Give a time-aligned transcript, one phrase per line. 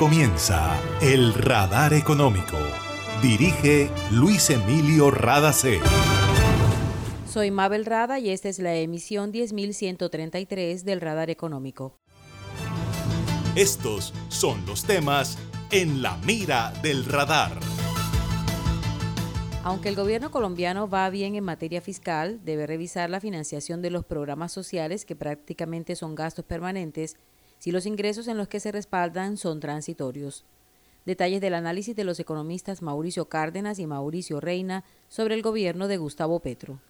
[0.00, 2.56] comienza El Radar Económico.
[3.20, 5.78] Dirige Luis Emilio Radacé.
[7.28, 11.98] Soy Mabel Rada y esta es la emisión 10133 del Radar Económico.
[13.56, 15.36] Estos son los temas
[15.70, 17.60] en la mira del radar.
[19.64, 24.06] Aunque el gobierno colombiano va bien en materia fiscal, debe revisar la financiación de los
[24.06, 27.18] programas sociales que prácticamente son gastos permanentes
[27.60, 30.44] si los ingresos en los que se respaldan son transitorios.
[31.04, 35.98] Detalles del análisis de los economistas Mauricio Cárdenas y Mauricio Reina sobre el gobierno de
[35.98, 36.80] Gustavo Petro.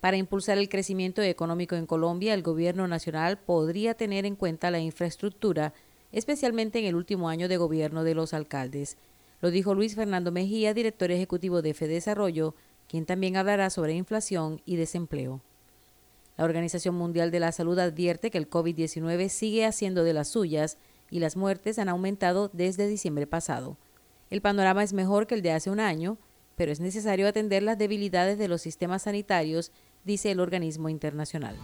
[0.00, 4.80] Para impulsar el crecimiento económico en Colombia, el gobierno nacional podría tener en cuenta la
[4.80, 5.72] infraestructura,
[6.12, 8.98] especialmente en el último año de gobierno de los alcaldes.
[9.40, 12.54] Lo dijo Luis Fernando Mejía, director ejecutivo de FEDesarrollo,
[12.86, 15.40] quien también hablará sobre inflación y desempleo.
[16.40, 20.78] La Organización Mundial de la Salud advierte que el COVID-19 sigue haciendo de las suyas
[21.10, 23.76] y las muertes han aumentado desde diciembre pasado.
[24.30, 26.16] El panorama es mejor que el de hace un año,
[26.56, 29.70] pero es necesario atender las debilidades de los sistemas sanitarios,
[30.06, 31.58] dice el organismo internacional.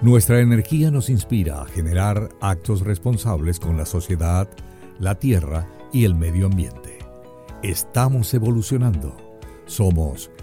[0.00, 4.48] Nuestra energía nos inspira a generar actos responsables con la sociedad,
[4.98, 6.98] la tierra y el medio ambiente.
[7.62, 9.16] Estamos evolucionando.
[9.66, 10.28] Somos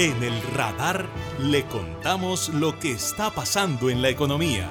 [0.00, 1.08] En el radar
[1.42, 4.70] le contamos lo que está pasando en la economía.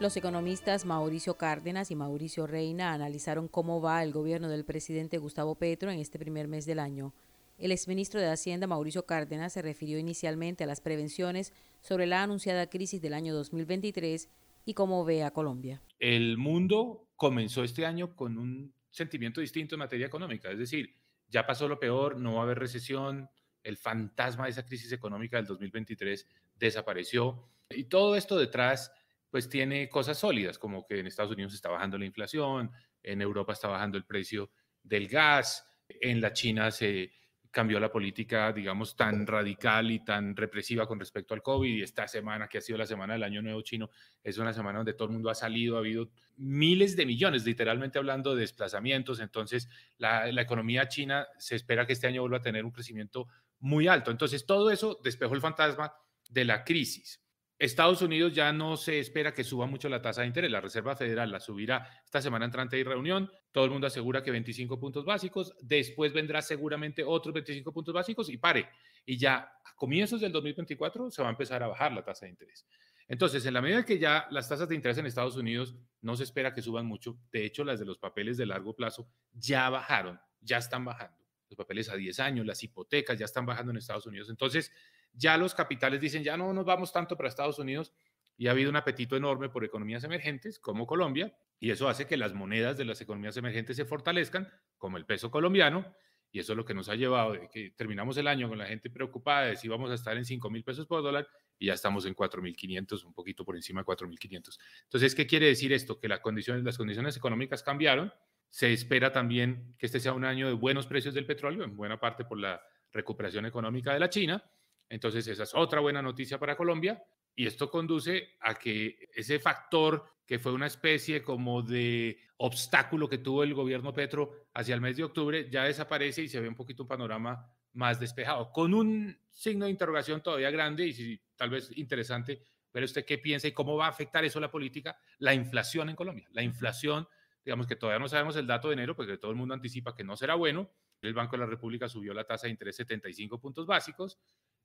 [0.00, 5.54] Los economistas Mauricio Cárdenas y Mauricio Reina analizaron cómo va el gobierno del presidente Gustavo
[5.56, 7.12] Petro en este primer mes del año.
[7.58, 11.52] El exministro de Hacienda, Mauricio Cárdenas, se refirió inicialmente a las prevenciones
[11.82, 14.30] sobre la anunciada crisis del año 2023
[14.64, 15.82] y cómo ve a Colombia.
[15.98, 20.96] El mundo comenzó este año con un sentimiento distinto en materia económica, es decir,
[21.28, 23.28] ya pasó lo peor, no va a haber recesión,
[23.64, 27.48] el fantasma de esa crisis económica del 2023 desapareció.
[27.70, 28.92] Y todo esto detrás,
[29.30, 32.70] pues tiene cosas sólidas, como que en Estados Unidos está bajando la inflación,
[33.02, 34.50] en Europa está bajando el precio
[34.82, 37.10] del gas, en la China se
[37.54, 41.76] cambió la política, digamos, tan radical y tan represiva con respecto al COVID.
[41.76, 43.90] Y esta semana, que ha sido la semana del Año Nuevo Chino,
[44.22, 47.98] es una semana donde todo el mundo ha salido, ha habido miles de millones, literalmente
[47.98, 49.20] hablando de desplazamientos.
[49.20, 53.28] Entonces, la, la economía china se espera que este año vuelva a tener un crecimiento
[53.64, 54.10] muy alto.
[54.10, 55.94] Entonces, todo eso despejó el fantasma
[56.28, 57.22] de la crisis.
[57.58, 60.50] Estados Unidos ya no se espera que suba mucho la tasa de interés.
[60.50, 63.30] La Reserva Federal la subirá esta semana entrante y reunión.
[63.52, 65.54] Todo el mundo asegura que 25 puntos básicos.
[65.62, 68.68] Después vendrá seguramente otros 25 puntos básicos y pare.
[69.06, 72.32] Y ya a comienzos del 2024 se va a empezar a bajar la tasa de
[72.32, 72.66] interés.
[73.08, 76.24] Entonces, en la medida que ya las tasas de interés en Estados Unidos no se
[76.24, 80.20] espera que suban mucho, de hecho las de los papeles de largo plazo ya bajaron,
[80.42, 81.23] ya están bajando
[81.54, 84.28] los papeles a 10 años, las hipotecas ya están bajando en Estados Unidos.
[84.28, 84.72] Entonces,
[85.12, 87.92] ya los capitales dicen, ya no nos vamos tanto para Estados Unidos
[88.36, 92.16] y ha habido un apetito enorme por economías emergentes como Colombia y eso hace que
[92.16, 95.94] las monedas de las economías emergentes se fortalezcan, como el peso colombiano,
[96.32, 98.90] y eso es lo que nos ha llevado que terminamos el año con la gente
[98.90, 101.28] preocupada de si vamos a estar en 5 mil pesos por dólar
[101.60, 104.58] y ya estamos en 4.500, un poquito por encima de 4.500.
[104.82, 106.00] Entonces, ¿qué quiere decir esto?
[106.00, 108.12] Que las condiciones, las condiciones económicas cambiaron
[108.54, 111.98] se espera también que este sea un año de buenos precios del petróleo, en buena
[111.98, 114.48] parte por la recuperación económica de la China.
[114.88, 117.02] Entonces, esa es otra buena noticia para Colombia.
[117.34, 123.18] Y esto conduce a que ese factor que fue una especie como de obstáculo que
[123.18, 126.54] tuvo el gobierno Petro hacia el mes de octubre, ya desaparece y se ve un
[126.54, 131.76] poquito un panorama más despejado, con un signo de interrogación todavía grande y tal vez
[131.76, 135.34] interesante, pero usted qué piensa y cómo va a afectar eso a la política, la
[135.34, 136.28] inflación en Colombia.
[136.30, 137.08] La inflación
[137.44, 140.04] digamos que todavía no sabemos el dato de enero, porque todo el mundo anticipa que
[140.04, 140.70] no será bueno.
[141.02, 144.18] El Banco de la República subió la tasa de interés 75 puntos básicos.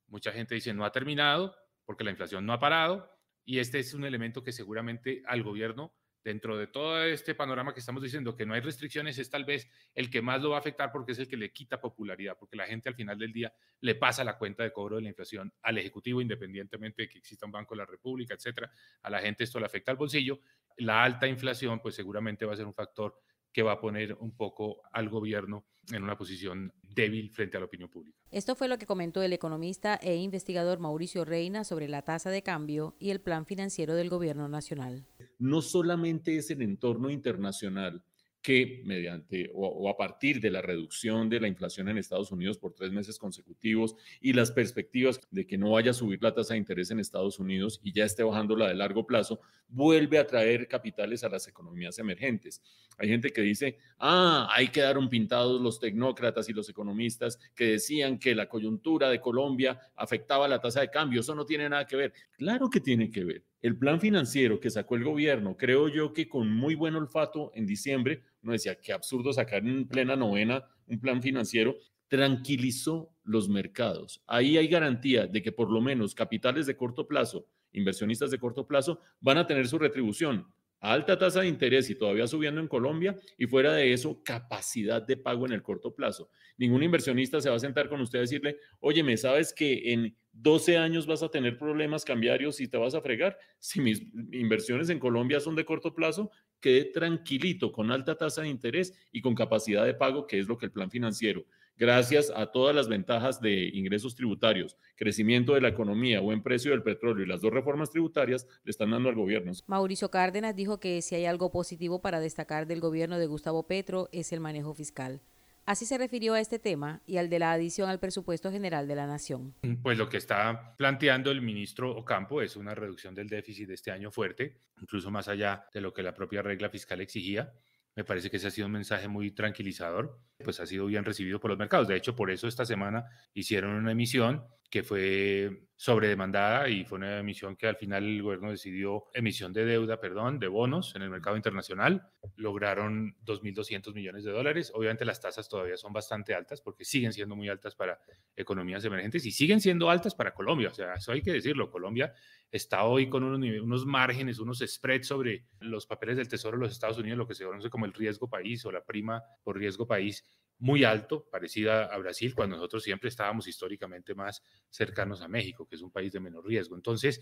[0.06, 1.54] Mucha gente dice no ha terminado
[1.84, 3.10] porque la inflación no ha parado.
[3.44, 7.80] Y este es un elemento que seguramente al gobierno dentro de todo este panorama que
[7.80, 10.60] estamos diciendo, que no hay restricciones, es tal vez el que más lo va a
[10.60, 13.52] afectar porque es el que le quita popularidad, porque la gente al final del día
[13.80, 17.46] le pasa la cuenta de cobro de la inflación al Ejecutivo, independientemente de que exista
[17.46, 18.70] un Banco de la República, etcétera.
[19.02, 20.40] A la gente esto le afecta al bolsillo.
[20.80, 23.14] La alta inflación, pues seguramente va a ser un factor
[23.52, 27.66] que va a poner un poco al gobierno en una posición débil frente a la
[27.66, 28.16] opinión pública.
[28.30, 32.42] Esto fue lo que comentó el economista e investigador Mauricio Reina sobre la tasa de
[32.42, 35.06] cambio y el plan financiero del gobierno nacional.
[35.38, 38.04] No solamente es el entorno internacional
[38.42, 42.72] que mediante o, a partir de la reducción de la inflación en Estados Unidos por
[42.72, 46.58] tres meses consecutivos y las perspectivas de que no vaya a subir la tasa de
[46.58, 50.68] interés en Estados Unidos y ya esté bajando la de largo plazo, vuelve a traer
[50.68, 52.62] capitales a las economías emergentes.
[52.96, 58.18] Hay gente que dice, ah, ahí quedaron pintados los tecnócratas y los economistas que decían
[58.18, 61.20] que la coyuntura de Colombia afectaba la tasa de cambio.
[61.20, 62.12] Eso no tiene nada que ver.
[62.32, 63.49] Claro que tiene que ver.
[63.62, 67.66] El plan financiero que sacó el gobierno, creo yo que con muy buen olfato en
[67.66, 71.76] diciembre, no decía, qué absurdo sacar en plena novena un plan financiero,
[72.08, 74.22] tranquilizó los mercados.
[74.26, 78.66] Ahí hay garantía de que por lo menos capitales de corto plazo, inversionistas de corto
[78.66, 80.46] plazo, van a tener su retribución
[80.80, 85.16] alta tasa de interés y todavía subiendo en Colombia y fuera de eso, capacidad de
[85.16, 86.30] pago en el corto plazo.
[86.56, 90.16] Ningún inversionista se va a sentar con usted a decirle, oye, ¿me sabes que en
[90.32, 93.38] 12 años vas a tener problemas cambiarios y te vas a fregar?
[93.58, 96.30] Si mis inversiones en Colombia son de corto plazo,
[96.60, 100.58] quede tranquilito, con alta tasa de interés y con capacidad de pago, que es lo
[100.58, 101.44] que el plan financiero
[101.80, 106.82] gracias a todas las ventajas de ingresos tributarios, crecimiento de la economía, buen precio del
[106.82, 109.50] petróleo y las dos reformas tributarias le están dando al gobierno.
[109.66, 114.10] Mauricio Cárdenas dijo que si hay algo positivo para destacar del gobierno de Gustavo Petro
[114.12, 115.22] es el manejo fiscal.
[115.66, 118.94] Así se refirió a este tema y al de la adición al presupuesto general de
[118.94, 119.54] la Nación.
[119.82, 123.90] Pues lo que está planteando el ministro Ocampo es una reducción del déficit de este
[123.90, 127.52] año fuerte, incluso más allá de lo que la propia regla fiscal exigía.
[127.96, 131.40] Me parece que ese ha sido un mensaje muy tranquilizador, pues ha sido bien recibido
[131.40, 131.88] por los mercados.
[131.88, 133.04] De hecho, por eso esta semana
[133.34, 138.50] hicieron una emisión que fue sobredemandada y fue una emisión que al final el gobierno
[138.50, 142.08] decidió, emisión de deuda, perdón, de bonos en el mercado internacional.
[142.36, 144.70] Lograron 2.200 millones de dólares.
[144.74, 147.98] Obviamente las tasas todavía son bastante altas porque siguen siendo muy altas para
[148.36, 150.68] economías emergentes y siguen siendo altas para Colombia.
[150.68, 151.70] O sea, eso hay que decirlo.
[151.70, 152.12] Colombia
[152.52, 156.72] está hoy con unos, unos márgenes, unos spreads sobre los papeles del Tesoro de los
[156.72, 159.86] Estados Unidos, lo que se conoce como el riesgo país o la prima por riesgo
[159.86, 160.24] país
[160.60, 165.76] muy alto, parecida a Brasil, cuando nosotros siempre estábamos históricamente más cercanos a México, que
[165.76, 166.76] es un país de menor riesgo.
[166.76, 167.20] Entonces,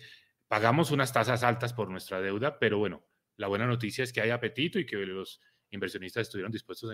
[0.48, 3.04] pagamos unas tasas altas por nuestra deuda, pero bueno,
[3.36, 5.40] la buena noticia es que hay apetito y que los
[5.70, 6.90] inversionistas estuvieron dispuestos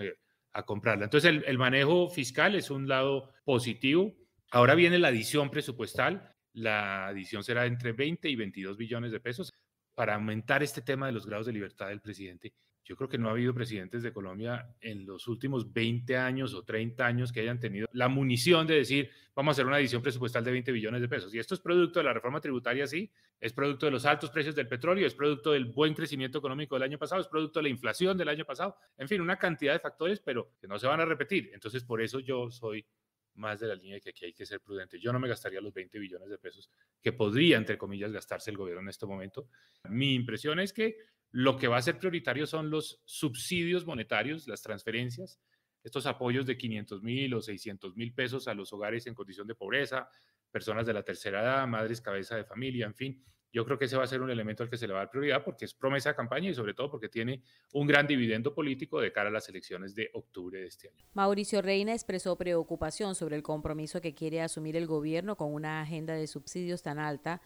[0.53, 1.03] a, comprarla.
[1.05, 4.15] Entonces, el, el manejo fiscal es un lado positivo.
[4.51, 6.33] Ahora viene la adición presupuestal.
[6.53, 9.51] La adición será entre 20 y 22 billones de pesos
[9.95, 12.53] para aumentar este tema de los grados de libertad del presidente
[12.85, 16.63] yo creo que no ha habido presidentes de Colombia en los últimos 20 años o
[16.63, 20.43] 30 años que hayan tenido la munición de decir, vamos a hacer una edición presupuestal
[20.43, 21.33] de 20 billones de pesos.
[21.33, 24.53] Y esto es producto de la reforma tributaria, sí, es producto de los altos precios
[24.55, 27.69] del petróleo, es producto del buen crecimiento económico del año pasado, es producto de la
[27.69, 30.99] inflación del año pasado, en fin, una cantidad de factores, pero que no se van
[30.99, 31.49] a repetir.
[31.53, 32.85] Entonces, por eso yo soy
[33.33, 34.99] más de la línea de que aquí hay que ser prudente.
[34.99, 36.69] Yo no me gastaría los 20 billones de pesos
[37.01, 39.47] que podría, entre comillas, gastarse el gobierno en este momento.
[39.89, 40.97] Mi impresión es que
[41.35, 45.37] lo que va a ser prioritario son los subsidios monetarios, las transferencias,
[45.83, 49.53] estos apoyos de 500 mil o 600 mil pesos a los hogares en condición de
[49.53, 50.07] pobreza,
[50.49, 53.21] personas de la tercera edad, madres cabeza de familia, en fin.
[53.51, 55.03] Yo creo que ese va a ser un elemento al que se le va a
[55.03, 57.43] dar prioridad porque es promesa de campaña y sobre todo porque tiene
[57.73, 61.03] un gran dividendo político de cara a las elecciones de octubre de este año.
[61.15, 66.13] Mauricio Reina expresó preocupación sobre el compromiso que quiere asumir el gobierno con una agenda
[66.13, 67.41] de subsidios tan alta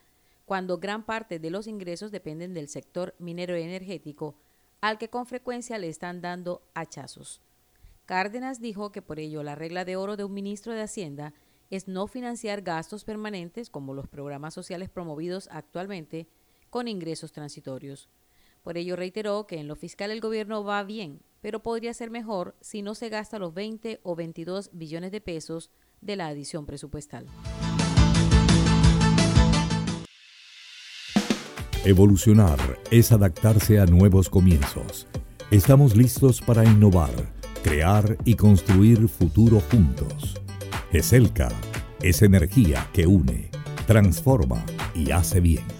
[0.50, 4.34] cuando gran parte de los ingresos dependen del sector minero energético,
[4.80, 7.40] al que con frecuencia le están dando hachazos.
[8.04, 11.34] Cárdenas dijo que por ello la regla de oro de un ministro de Hacienda
[11.70, 16.26] es no financiar gastos permanentes como los programas sociales promovidos actualmente
[16.68, 18.08] con ingresos transitorios.
[18.64, 22.56] Por ello reiteró que en lo fiscal el gobierno va bien, pero podría ser mejor
[22.60, 27.28] si no se gasta los 20 o 22 billones de pesos de la adición presupuestal.
[31.84, 32.58] Evolucionar
[32.90, 35.06] es adaptarse a nuevos comienzos.
[35.50, 37.10] Estamos listos para innovar,
[37.64, 40.38] crear y construir futuro juntos.
[40.92, 41.48] ESELCA
[42.02, 43.50] es energía que une,
[43.86, 44.62] transforma
[44.94, 45.79] y hace bien.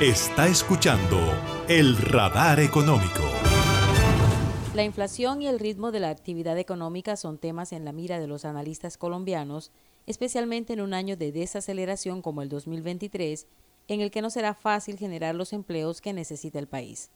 [0.00, 1.18] Está escuchando
[1.68, 3.24] El radar económico.
[4.72, 8.28] La inflación y el ritmo de la actividad económica son temas en la mira de
[8.28, 9.72] los analistas colombianos,
[10.06, 13.48] especialmente en un año de desaceleración como el 2023,
[13.88, 17.10] en el que no será fácil generar los empleos que necesita el país.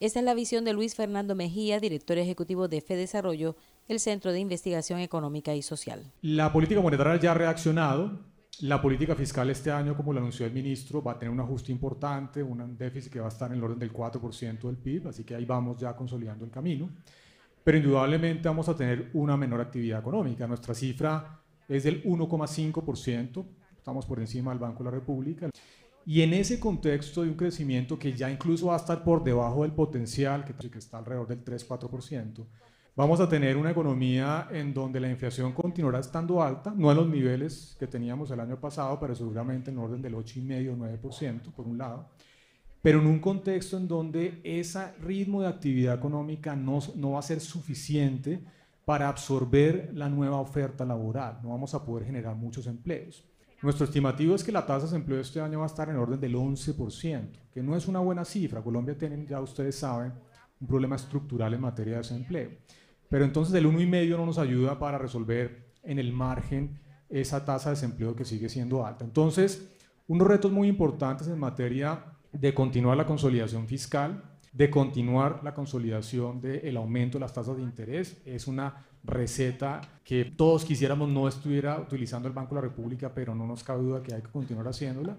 [0.00, 3.54] Esta es la visión de Luis Fernando Mejía, director ejecutivo de FEDesarrollo,
[3.86, 6.12] el Centro de Investigación Económica y Social.
[6.22, 8.18] La política monetaria ya ha reaccionado.
[8.62, 11.72] La política fiscal este año, como lo anunció el ministro, va a tener un ajuste
[11.72, 15.24] importante, un déficit que va a estar en el orden del 4% del PIB, así
[15.24, 16.88] que ahí vamos ya consolidando el camino.
[17.62, 20.46] Pero indudablemente vamos a tener una menor actividad económica.
[20.46, 23.44] Nuestra cifra es del 1,5%,
[23.76, 25.50] estamos por encima del Banco de la República.
[26.06, 29.64] Y en ese contexto de un crecimiento que ya incluso va a estar por debajo
[29.64, 32.46] del potencial, que está alrededor del 3-4%,
[32.96, 37.06] vamos a tener una economía en donde la inflación continuará estando alta, no a los
[37.06, 42.08] niveles que teníamos el año pasado, pero seguramente en orden del 8,5-9% por un lado,
[42.80, 47.22] pero en un contexto en donde ese ritmo de actividad económica no, no va a
[47.22, 48.42] ser suficiente
[48.86, 53.24] para absorber la nueva oferta laboral, no vamos a poder generar muchos empleos.
[53.62, 56.20] Nuestro estimativo es que la tasa de desempleo este año va a estar en orden
[56.20, 58.62] del 11%, que no es una buena cifra.
[58.62, 60.12] Colombia tiene, ya ustedes saben,
[60.60, 62.50] un problema estructural en materia de desempleo.
[63.08, 67.76] Pero entonces el 1,5 no nos ayuda para resolver en el margen esa tasa de
[67.76, 69.04] desempleo que sigue siendo alta.
[69.04, 69.70] Entonces,
[70.08, 74.22] unos retos muy importantes en materia de continuar la consolidación fiscal,
[74.52, 78.20] de continuar la consolidación del aumento de las tasas de interés.
[78.24, 83.34] Es una receta que todos quisiéramos no estuviera utilizando el Banco de la República, pero
[83.34, 85.16] no nos cabe duda que hay que continuar haciéndola.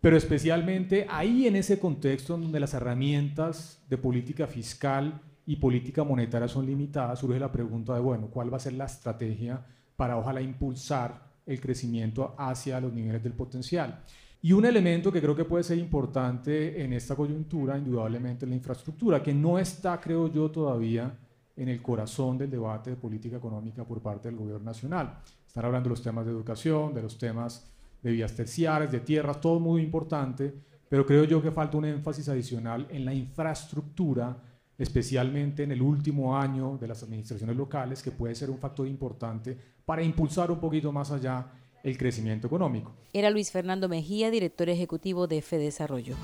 [0.00, 6.48] Pero especialmente ahí en ese contexto donde las herramientas de política fiscal y política monetaria
[6.48, 9.64] son limitadas, surge la pregunta de, bueno, ¿cuál va a ser la estrategia
[9.96, 14.02] para ojalá impulsar el crecimiento hacia los niveles del potencial?
[14.40, 18.56] Y un elemento que creo que puede ser importante en esta coyuntura, indudablemente, es la
[18.56, 21.16] infraestructura, que no está, creo yo, todavía
[21.56, 25.18] en el corazón del debate de política económica por parte del gobierno nacional.
[25.46, 27.70] Están hablando de los temas de educación, de los temas
[28.02, 30.52] de vías terciarias, de tierras, todo muy importante,
[30.88, 34.36] pero creo yo que falta un énfasis adicional en la infraestructura,
[34.78, 39.56] especialmente en el último año de las administraciones locales, que puede ser un factor importante
[39.84, 41.46] para impulsar un poquito más allá
[41.82, 42.92] el crecimiento económico.
[43.12, 46.16] Era Luis Fernando Mejía, director ejecutivo de FEDesarrollo.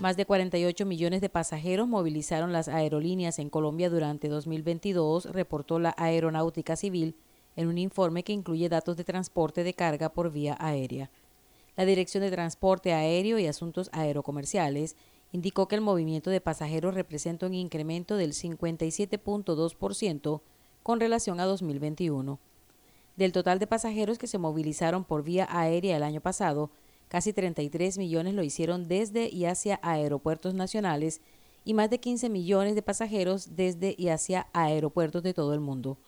[0.00, 5.94] Más de 48 millones de pasajeros movilizaron las aerolíneas en Colombia durante 2022, reportó la
[5.96, 7.16] Aeronáutica Civil
[7.56, 11.10] en un informe que incluye datos de transporte de carga por vía aérea.
[11.76, 14.96] La Dirección de Transporte Aéreo y Asuntos Aerocomerciales
[15.36, 20.40] indicó que el movimiento de pasajeros representa un incremento del 57.2%
[20.82, 22.40] con relación a 2021.
[23.16, 26.70] Del total de pasajeros que se movilizaron por vía aérea el año pasado,
[27.08, 31.20] Casi 33 millones lo hicieron desde y hacia aeropuertos nacionales
[31.64, 35.98] y más de 15 millones de pasajeros desde y hacia aeropuertos de todo el mundo.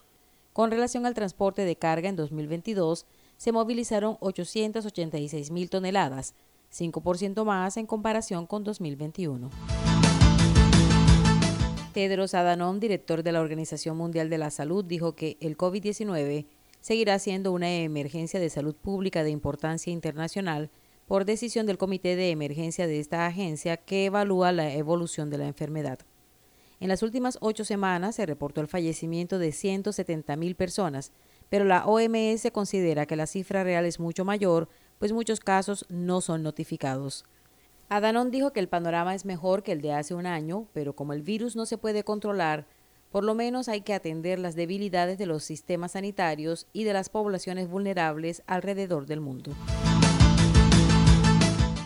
[0.51, 3.05] Con relación al transporte de carga en 2022,
[3.37, 6.33] se movilizaron 886 mil toneladas,
[6.73, 9.49] 5% más en comparación con 2021.
[11.93, 16.45] Tedros Adhanom, director de la Organización Mundial de la Salud, dijo que el COVID-19
[16.81, 20.69] seguirá siendo una emergencia de salud pública de importancia internacional
[21.07, 25.47] por decisión del Comité de Emergencia de esta agencia que evalúa la evolución de la
[25.47, 25.99] enfermedad.
[26.79, 31.11] En las últimas ocho semanas se reportó el fallecimiento de 170 mil personas,
[31.49, 36.21] pero la OMS considera que la cifra real es mucho mayor, pues muchos casos no
[36.21, 37.25] son notificados.
[37.87, 41.13] Adanon dijo que el panorama es mejor que el de hace un año, pero como
[41.13, 42.67] el virus no se puede controlar,
[43.11, 47.09] por lo menos hay que atender las debilidades de los sistemas sanitarios y de las
[47.09, 49.53] poblaciones vulnerables alrededor del mundo.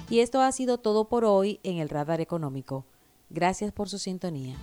[0.10, 2.86] Y esto ha sido todo por hoy en el Radar Económico.
[3.30, 4.58] Gracias por su sintonía.